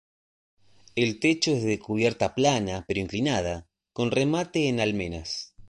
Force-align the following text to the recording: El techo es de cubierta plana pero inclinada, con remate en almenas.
El 0.95 1.19
techo 1.19 1.51
es 1.51 1.61
de 1.61 1.77
cubierta 1.77 2.33
plana 2.33 2.85
pero 2.87 2.99
inclinada, 3.01 3.67
con 3.93 4.09
remate 4.09 4.67
en 4.67 4.79
almenas. 4.79 5.53